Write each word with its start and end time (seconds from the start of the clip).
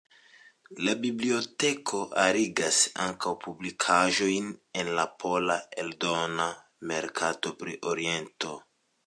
La 0.85 0.93
biblioteko 1.01 1.99
arigas 2.21 2.79
ankaŭ 3.03 3.33
publikaĵojn 3.43 4.49
el 4.85 4.91
la 5.01 5.07
pola 5.25 5.59
eldona 5.85 6.49
merkato 6.95 7.55
pri 7.63 7.79
Oriento. 7.95 8.59